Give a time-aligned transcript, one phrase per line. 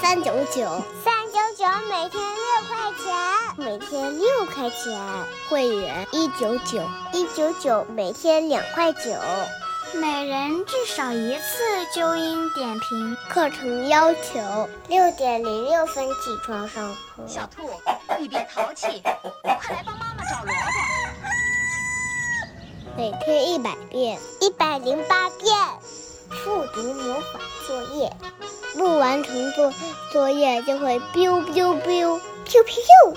[0.00, 0.82] 三九九。
[1.04, 1.14] 三
[1.56, 3.14] 九每天六块钱，
[3.56, 4.98] 每天六块钱，
[5.48, 6.82] 会员一九九
[7.12, 9.00] 一九九，每天两块九，
[9.94, 13.16] 每人至少一次纠音点评。
[13.28, 17.26] 课程要求六点零六分起床上课。
[17.26, 17.68] 小兔，
[18.18, 20.60] 你别淘气，快来帮妈妈找萝卜。
[22.96, 25.54] 每天一百遍，一百零八遍，
[26.30, 28.10] 复读魔法作业。
[28.76, 29.72] 不完成作
[30.12, 33.16] 作业就会 biu biu biu biu biu。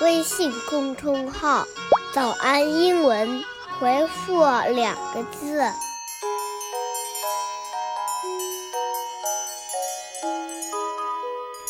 [0.00, 1.66] 微信公众号
[2.14, 3.44] “早安英文”，
[3.78, 5.62] 回复两个字，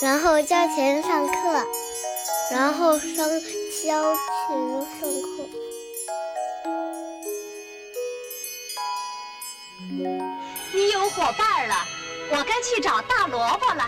[0.01, 1.67] 然后交钱上课，
[2.53, 3.09] 然后上
[3.85, 4.17] 交钱
[5.01, 5.29] 上课。
[10.73, 11.75] 你有伙伴了。
[12.33, 13.85] 我该去找大萝卜了。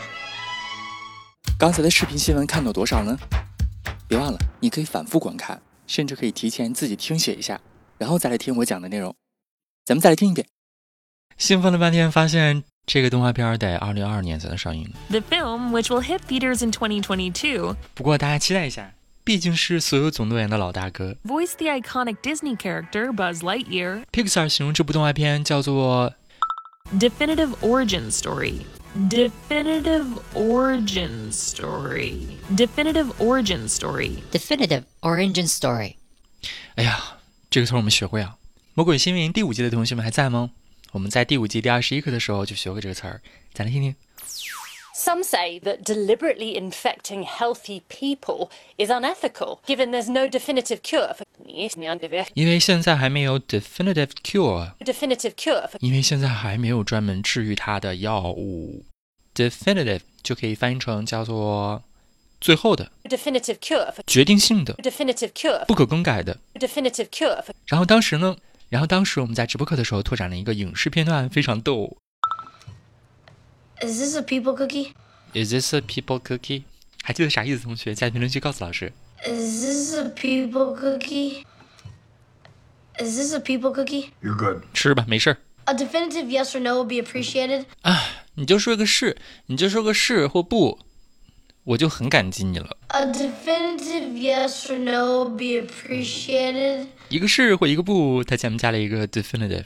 [1.57, 3.17] 刚才的视频新闻看到多少呢？
[4.09, 7.61] 别忘了，你可以反复观看，甚至可以提前自己听写一下，
[7.98, 9.15] 然后再来听我讲的内容。
[9.85, 10.45] 咱们再来听一遍。
[11.39, 14.92] 兴奋了半天，发现这个动画片得二零二二年才能上映。
[15.08, 17.77] The film, which will hit theaters in 2022.
[17.95, 18.92] 不过大家期待一下，
[19.23, 21.17] 毕竟是所有总动员的老大哥。
[21.25, 24.02] Voice the iconic Disney character Buzz Lightyear.
[24.11, 26.13] Pixar 形容这部动画片叫做。
[26.98, 28.67] Definitive origin story.
[29.08, 32.39] Definitive origin story.
[32.55, 34.23] Definitive origin story.
[34.30, 35.48] Definitive origin story.
[35.48, 35.95] story。
[36.75, 38.36] 哎呀，这个词我们学会啊！
[38.75, 40.51] 《魔鬼新闻营》第五季的同学们还在吗？
[40.92, 43.23] 我们在第五季第二十一课的时候就学会这个词儿，
[43.55, 43.95] 咱来听听。
[44.93, 51.23] Some say that deliberately infecting healthy people is unethical, given there's no definitive cure for.
[52.33, 54.73] 因为现在还没有 definitive cure.
[54.80, 55.70] Definitive cure.
[55.80, 58.86] 因为现在还没有专门治愈它的药物。
[59.36, 61.83] definitive 就可以翻译成叫做
[62.42, 63.93] 最后的 definitive cure.
[64.08, 65.64] 决定性的 definitive cure.
[65.65, 67.43] 不可更改的 definitive cure.
[67.67, 68.36] 然后当时呢，
[68.70, 71.98] 然后当时我们在直播课的时候拓展了一个影视片段，非常逗。
[73.82, 74.93] Is this a people cookie?
[75.33, 76.64] Is this a people cookie?
[77.04, 77.64] 还记得啥意思？
[77.64, 78.92] 同学在评论区告诉老师。
[79.23, 81.43] Is this a people cookie?
[82.99, 84.10] Is this a people cookie?
[84.23, 84.64] You're good.
[84.73, 85.38] 吃吧，没事儿。
[85.65, 87.65] A definitive yes or no would be appreciated.
[87.82, 88.02] 啊，
[88.36, 89.17] 你就说个是，
[89.48, 90.80] 你就说个是或不，
[91.64, 92.77] 我就很感激你了。
[92.88, 96.88] A definitive yes or no would be appreciated.
[97.10, 99.65] 一个是或一个不，它前面加了一个 definitive。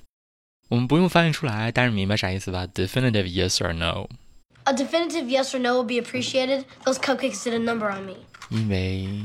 [0.70, 2.66] 我们不用翻译出来，但是明白啥意思吧？
[2.66, 6.64] Definitive yes or no。A definitive yes or no will be appreciated.
[6.86, 8.16] Those cupcakes did a number on me.
[8.50, 9.24] 因为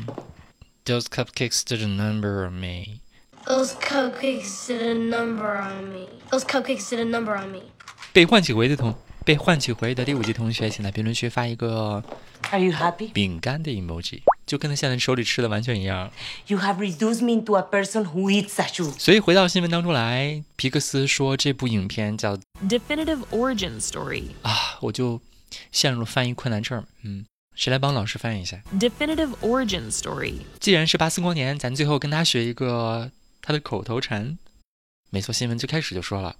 [0.84, 3.00] those cupcakes did a number on me.
[3.44, 6.08] Those cupcakes did a number on me.
[6.30, 7.62] Those cupcakes did a number on me.
[8.12, 8.92] 被唤起回的同
[9.23, 12.03] 被唤起回忆的第五级同学，请在评论区发一个
[12.49, 13.11] Are you happy?
[13.11, 16.11] 饼干的 emoji，就跟他现在手里吃的完全一样。
[16.47, 18.91] You have reduced me into a person who eats a shoe.
[18.97, 22.35] 所以回到新闻当中来，皮克斯说这部影片叫
[22.67, 25.21] Definitive origin story 啊，我就
[25.71, 26.83] 陷入了翻译困难症。
[27.03, 30.37] 嗯，谁来帮老师翻译一下？Definitive origin story。
[30.59, 33.11] 既然是巴斯光年，咱最后跟他学一个
[33.41, 34.40] 他的口头禅。
[35.11, 36.35] 没错，新闻最开始就说了。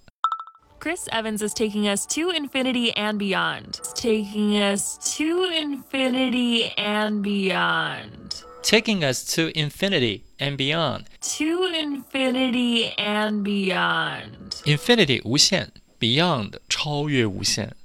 [0.81, 3.79] Chris Evans is taking us to infinity and beyond.
[3.95, 8.43] Taking us to infinity and beyond.
[8.61, 11.05] Taking us to infinity and beyond.
[11.37, 14.61] To infinity and beyond.
[14.65, 17.75] Infinity 无限，beyond 超越无限。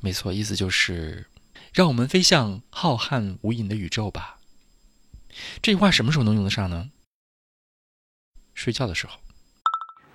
[0.00, 1.26] 没错，意思就是
[1.72, 4.38] 让我们飞向浩瀚无垠的宇宙吧。
[5.60, 6.90] 这句话什么时候能用得上呢？
[8.54, 9.18] 睡觉的时候。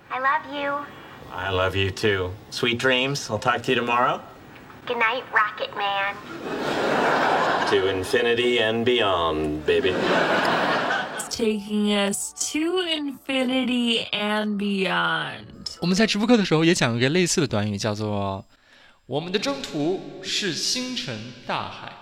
[0.08, 0.84] I love you.
[1.37, 2.31] I love you too.
[2.49, 3.29] Sweet dreams.
[3.29, 4.19] I'll talk to you tomorrow.
[4.87, 6.15] Good night, Rocket Man.
[7.69, 9.93] To infinity and beyond, baby.
[11.37, 15.77] taking us to infinity and beyond.
[15.81, 18.43] 我们在直播课的时候也讲过一个类似的短语，叫做
[19.05, 21.93] “我们的征途是星辰大海”。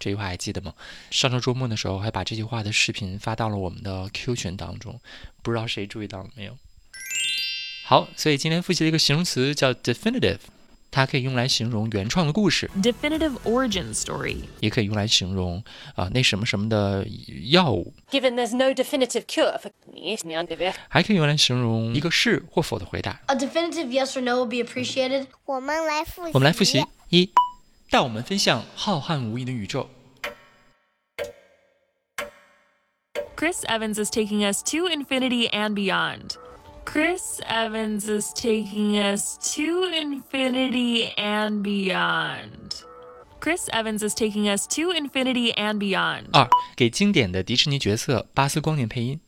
[0.00, 0.72] 这句话还记得吗？
[1.10, 4.98] 上周周末的时候还把这句话的视频发到了我们的 Q 群当中，
[5.42, 6.56] 不知道谁注意到了没有？
[7.89, 10.39] 好，所以今天复习了一个形容词叫 definitive，
[10.89, 15.63] 它可以用来形容原创的故事，definitive origin story，也可以用来形容
[15.93, 17.05] 啊、呃、那什么什么的
[17.49, 17.93] 药物。
[18.09, 19.71] Given there's no definitive cure for
[20.89, 23.21] 还可以用来形容一个是或否的回答。
[23.27, 25.27] A definitive yes or no will be appreciated.
[25.45, 26.31] 我们来复习。
[26.33, 27.29] 我们来复习一，
[27.91, 29.89] 带我们飞向浩瀚无垠的宇宙。
[33.35, 36.37] Chris Evans is taking us to infinity and beyond.
[36.85, 42.83] Chris Evans is taking us to infinity and beyond.
[43.39, 46.29] Chris Evans is taking us to infinity and beyond.
[46.31, 49.19] 二，给经典的迪士尼角色巴斯光年配音。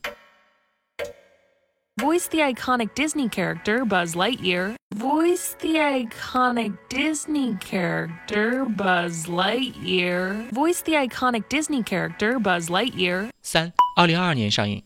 [1.98, 4.76] Voice the iconic Disney character Buzz Lightyear.
[4.96, 10.52] Voice the iconic Disney character Buzz Lightyear.
[10.52, 13.32] Voice the iconic Disney character Buzz Lightyear.
[13.42, 14.84] 三，二零二二年上映。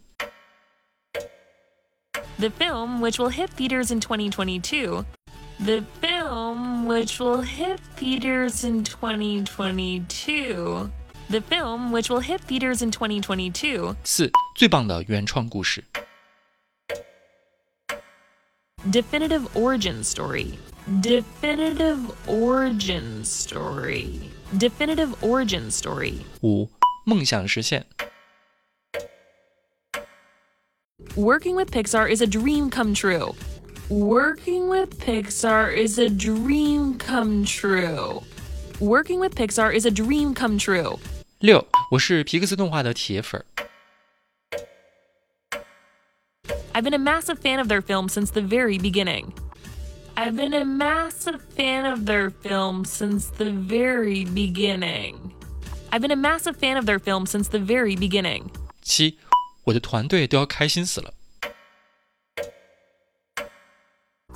[2.41, 5.05] The film, which will hit theaters in 2022.
[5.59, 10.89] The film, which will hit theaters in 2022.
[11.29, 13.95] The film, which will hit theaters in 2022.
[14.03, 15.83] 四，最棒的原创故事。
[18.91, 20.53] Definitive origin story.
[21.01, 24.31] Definitive origin story.
[24.57, 26.15] Definitive origin story.
[26.41, 26.67] 五，
[27.05, 27.85] 梦想实现。
[31.15, 33.35] Working with Pixar is a dream come true.
[33.89, 38.21] Working with Pixar is a dream come true.
[38.79, 40.97] Working with Pixar is a dream come true.
[41.39, 43.45] 六，我是皮克斯动画的铁粉儿。
[46.73, 49.33] I've been a massive fan of their film since the very beginning.
[50.15, 55.15] I've been a massive fan of their film since the very beginning.
[55.91, 58.49] I've been a massive fan of their film since the very beginning.
[58.81, 59.17] 七，
[59.66, 61.12] 我的团队都要开心死了。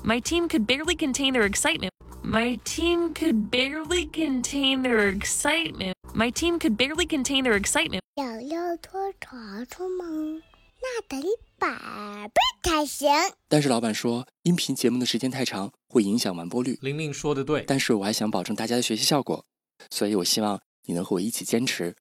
[0.02, 1.90] My team could barely contain their excitement.
[2.22, 5.94] My team could barely contain their excitement.
[6.14, 8.00] My team could barely contain their excitement.
[8.16, 10.42] 想要拖床出门，
[10.80, 11.22] 那得
[11.58, 13.08] 百倍才行。
[13.48, 16.78] 但是老板说，音频节目的时间太长，会影响完播率。
[16.82, 19.44] 玲玲说的对，但是我还想保证大家的学习效果，
[19.90, 21.94] 所以我希望你能和我一起坚持，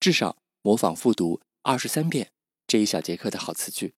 [0.00, 2.30] 至少模仿复读二十三遍
[2.69, 3.93] 这一小节课的好词句。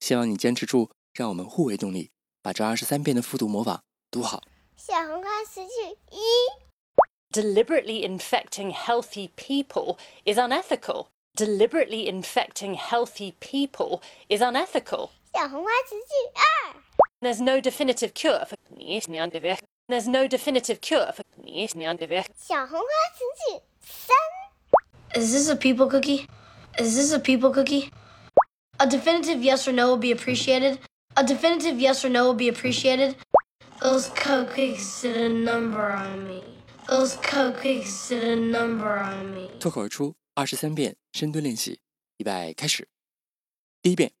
[0.00, 2.10] 希望你坚持住，让我们互为动力，
[2.42, 4.42] 把这二十三遍的复读模仿读好。
[4.76, 6.20] 小红花词句一，
[7.32, 11.08] Deliberately infecting healthy people is unethical.
[11.36, 15.10] Deliberately infecting healthy people is unethical.
[15.32, 16.74] 小红花词句二，
[17.20, 18.56] There's no definitive cure for
[19.86, 21.24] There's no definitive cure for
[22.36, 26.26] 小红花词句三， Is this a people cookie?
[26.78, 27.90] Is this a people cookie?
[28.78, 30.78] A definitive yes or no will be appreciated.
[31.16, 33.16] A definitive yes or no will be appreciated.
[33.80, 36.42] Those cupcakes did a number on me.
[36.88, 39.50] Those cupcakes did a number on me.
[39.60, 41.80] 脱口而出二十三遍深蹲练习，
[42.18, 42.88] 预备开始。
[43.82, 44.12] 第一遍，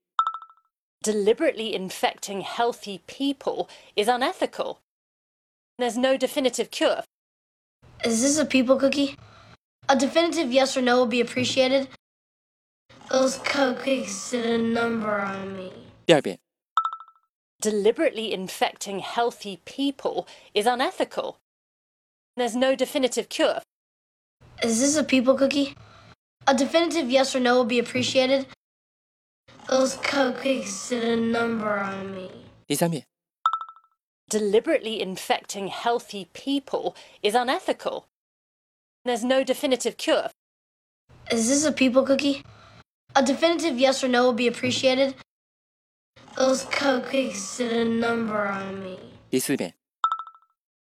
[1.02, 4.78] Deliberately infecting healthy people is unethical.
[5.78, 7.04] There's no definitive cure.
[8.04, 9.16] Is this a people cookie?
[9.88, 11.88] A definitive yes or no will be appreciated.
[13.10, 15.72] Those cupcakes did a number on me.
[16.06, 16.38] 第二遍，
[17.60, 21.38] Deliberately infecting healthy people is unethical.
[22.36, 23.62] There's no definitive cure.
[24.62, 25.74] Is this a people cookie?
[26.46, 28.46] A definitive yes or no will be appreciated.
[29.68, 32.30] Those cupcakes did a number on me.
[32.68, 33.04] 第三遍，
[34.28, 38.04] Deliberately infecting healthy people is unethical.
[39.04, 40.30] There's no definitive cure.
[41.32, 42.44] Is this a people cookie?
[43.16, 45.14] A definitive yes or no will be appreciated.
[46.36, 48.98] Those cupcakes did a number on me.
[49.30, 49.74] 第四遍，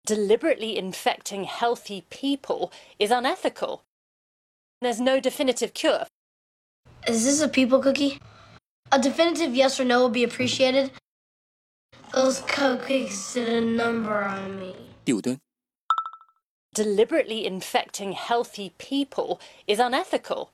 [0.05, 3.83] Deliberately infecting healthy people is unethical.
[4.81, 6.07] There's no definitive cure.
[7.07, 8.21] Is this a people cookie?
[8.93, 10.93] A definitive yes or no will be appreciated.
[12.12, 14.75] Those cupcakes did a number on me.
[15.05, 15.38] 第五蹲，
[16.75, 20.50] Deliberately infecting healthy people is unethical.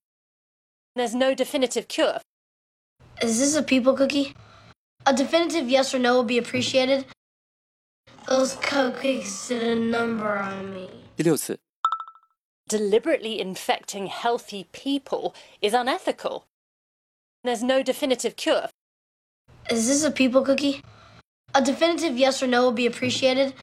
[0.96, 2.20] There's no definitive cure.
[3.22, 4.34] Is this a people cookie?
[5.06, 7.06] A definitive yes or no will be appreciated.
[8.26, 10.88] Those cupcakes did a number on me.
[11.16, 11.58] 第六次，
[12.66, 16.44] Deliberately infecting healthy people is unethical.
[17.42, 18.70] There's no definitive cure.
[19.70, 20.80] Is this a people cookie?
[21.54, 23.54] A definitive yes or no will be appreciated.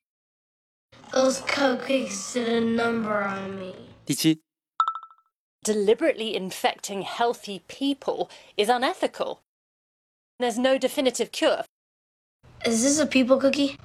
[1.11, 3.73] Those cupcakes did a number on me.
[4.05, 4.39] 第七，
[5.66, 9.40] Deliberately infecting healthy people is unethical.
[10.38, 11.64] There's no definitive cure.
[12.64, 13.76] Is this a people cookie?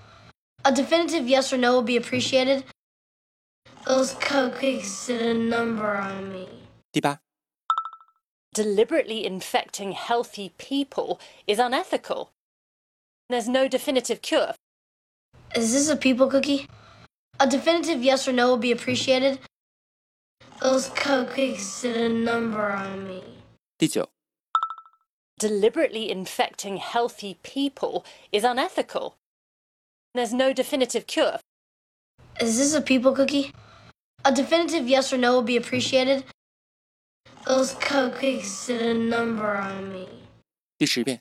[0.63, 2.65] A definitive yes or no will be appreciated.
[3.87, 6.47] Those cupcakes did a number on me.
[6.91, 7.17] 第八
[8.53, 12.29] ，Deliberately infecting healthy people is unethical.
[13.27, 14.53] There's no definitive cure.
[15.55, 16.67] Is this a people cookie?
[17.39, 19.39] A definitive yes or no will be appreciated.
[20.60, 23.22] Those cupcakes did a number on me.
[23.78, 24.08] 第九，
[25.38, 29.14] Deliberately infecting healthy people is unethical.
[30.14, 31.38] There's no definitive cure.
[32.40, 33.52] Is this a people cookie?
[34.24, 36.24] A definitive yes or no will be appreciated.
[37.46, 40.08] Those cupcakes did a number on me.
[40.78, 41.20] 第十遍，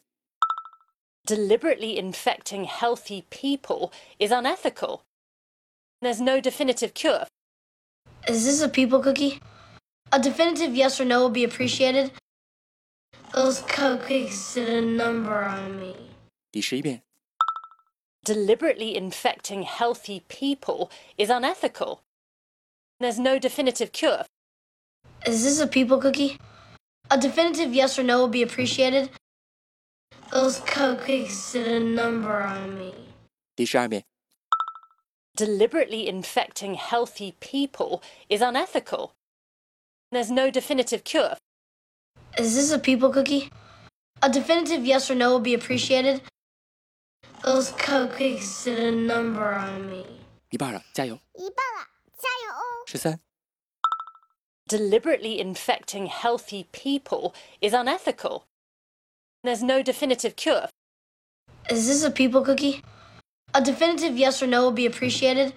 [1.26, 5.02] Deliberately infecting healthy people is unethical.
[6.02, 7.28] There's no definitive cure.
[8.28, 9.40] Is this a people cookie?
[10.12, 12.12] A definitive yes or no will be appreciated.
[13.34, 15.96] Those cupcakes did a number on me.
[16.52, 17.02] 第十一遍，
[18.24, 22.00] Deliberately infecting healthy people is unethical.
[23.00, 24.26] There's no definitive cure.
[25.26, 26.40] Is this a people cookie?
[27.12, 29.10] A definitive yes or no will be appreciated.
[30.32, 32.94] Those cupcakes did a number on me.
[33.56, 34.06] 第十二遍，
[35.40, 39.14] Deliberately infecting healthy people is unethical.
[40.12, 41.36] There's no definitive cure.
[42.38, 43.50] Is this a people cookie?
[44.22, 46.22] A definitive yes or no will be appreciated.
[47.44, 50.06] Those cupcakes did a number on me.
[50.52, 51.20] 一半了，加油！
[51.34, 51.88] 一半了，
[52.18, 52.86] 加油哦！
[52.88, 53.20] 十三、
[54.68, 58.44] Deliberately infecting healthy people is unethical.
[59.44, 60.70] There's no definitive cure.
[61.70, 62.82] Is this a people cookie?
[63.53, 65.55] A definitive yes or no would be appreciated.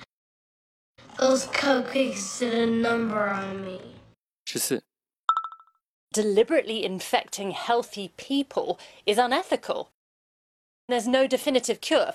[1.20, 3.80] Those cupcakes did a number on me.
[4.48, 4.82] 14.
[6.12, 9.90] Deliberately infecting healthy people is unethical.
[10.90, 12.14] There's no definitive cure.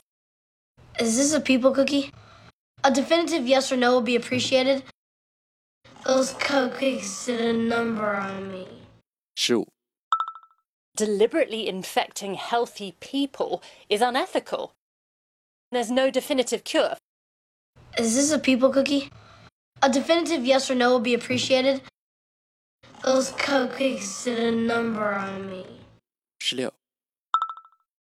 [0.98, 2.12] Is this a people cookie?
[2.82, 4.82] A definitive yes or no would be appreciated.
[6.04, 8.66] Those cupcakes did a number on me.
[9.36, 9.64] 15.
[10.96, 14.72] Deliberately infecting healthy people is unethical.
[15.70, 16.94] There's no definitive cure.
[17.98, 19.10] Is this a people cookie?
[19.82, 21.82] A definitive yes or no would be appreciated.
[23.04, 25.66] Those cupcakes did a number on me.
[26.40, 26.70] 16.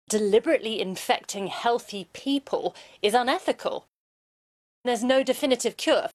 [0.09, 3.85] Deliberately infecting healthy people is unethical.
[4.85, 6.07] There's no definitive cure.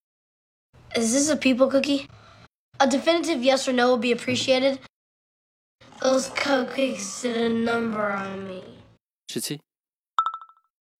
[0.96, 2.08] Is this a people cookie?
[2.80, 4.80] A definitive yes or no would be appreciated.
[6.00, 8.64] Those cupcakes did a number on me.
[9.28, 9.60] 17.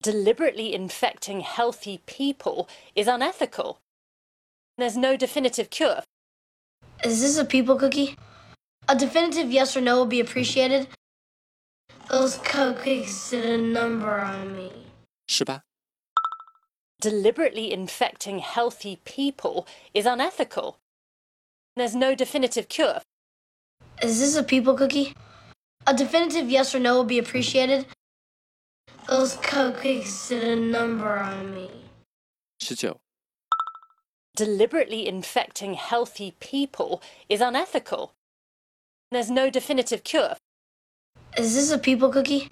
[0.05, 3.79] Deliberately infecting healthy people is unethical.
[4.77, 6.03] There's no definitive cure.
[7.03, 8.15] Is this a people cookie?
[8.87, 10.89] A definitive yes or no will be appreciated.
[12.11, 14.71] Those cupcakes did a number on me.
[15.27, 15.63] 十八、
[17.01, 20.77] Deliberately infecting healthy people is unethical.
[21.77, 23.01] There's no definitive cure.
[24.03, 25.15] Is this a people cookie?
[25.87, 27.87] A definitive yes or no will be appreciated.
[29.07, 31.71] Those cupcakes did a number on me.
[32.63, 32.95] 19.
[34.35, 38.15] Deliberately infecting healthy people is unethical.
[39.11, 40.35] There's no definitive cure.
[41.37, 42.49] Is this a people cookie?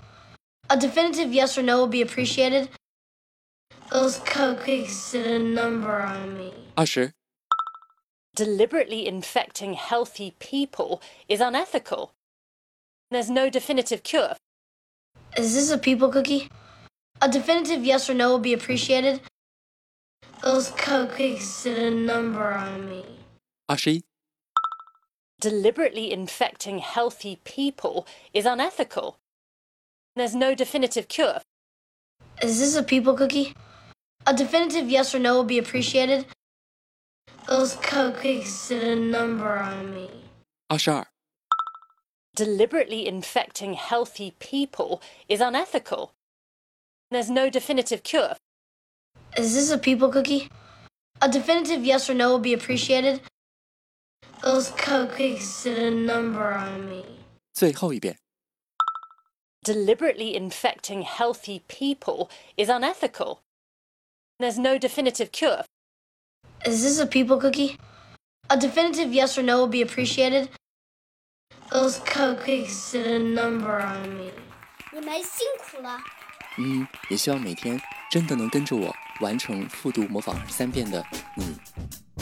[0.69, 2.69] A definitive yes or no would be appreciated.
[3.91, 6.53] Those cupcakes did a number on me.
[6.77, 7.13] 20.
[8.37, 12.13] Deliberately infecting healthy people is unethical.
[13.11, 14.35] There's no definitive cure.
[15.37, 16.49] Is this a people cookie?
[17.23, 19.21] A definitive yes or no would be appreciated.
[20.43, 23.05] Those cupcakes did a number on me.
[23.71, 24.03] Ashi?
[25.41, 29.17] Deliberately infecting healthy people is unethical.
[30.17, 31.41] There's no definitive cure.
[32.43, 33.55] Is this a people cookie?
[34.27, 36.27] A definitive yes or no would be appreciated.
[37.49, 40.11] Those cupcakes did a number on me.
[40.69, 41.07] Ashar
[42.36, 46.12] Deliberately infecting healthy people is unethical.
[47.10, 48.36] There's no definitive cure.
[49.38, 50.50] Is this a people cookie?
[51.22, 53.22] A definitive yes or no will be appreciated.
[54.44, 57.04] Those cupcakes did a number on me.
[57.54, 58.18] 最后一遍。
[59.64, 63.40] Deliberately infecting healthy people is unethical.
[64.40, 65.64] There's no definitive cure.
[66.66, 67.78] Is this a people cookie?
[68.50, 70.50] A definitive yes or no will be appreciated.
[71.73, 74.31] Those cupcakes did a number on me.
[74.93, 75.99] 你们辛苦了。
[76.59, 81.03] 嗯，也希望每天真的能跟着我完成复读模仿二十三遍的
[81.35, 81.47] 你，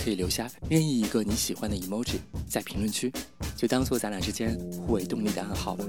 [0.00, 3.12] 可以留下任意一个你喜欢的 emoji 在评论区，
[3.56, 5.84] 就当做咱俩之间互为动力的暗号吧。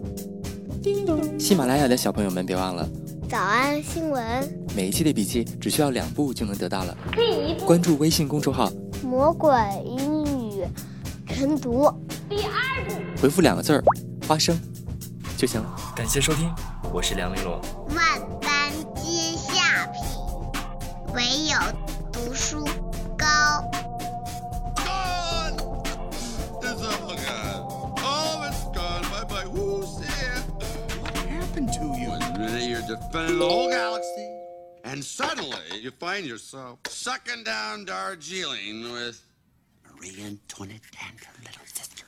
[0.82, 2.89] 叮咚喜马拉雅的小朋友们别忘了，
[3.30, 6.98] 早安新闻，每一期的笔记只需要两步就能得到了。
[7.12, 8.72] 第一步，关注微信公众号
[9.06, 9.53] “魔鬼
[9.86, 10.65] 英语
[11.27, 11.88] 晨读”。
[13.22, 13.84] 回复两个字儿
[14.28, 14.60] “花生”
[15.38, 15.94] 就行了。
[15.96, 16.51] 感谢收听，
[16.92, 17.62] 我是梁玲珑。
[17.90, 20.01] 万般皆下品，
[21.13, 21.56] 唯有
[22.12, 22.66] 读书
[23.16, 23.28] 高。
[25.24, 25.51] Oh,
[32.58, 34.28] you're defending the whole galaxy,
[34.84, 39.20] and suddenly you find yourself sucking down Darjeeling with
[39.86, 42.06] Marie Antoinette and her little sister.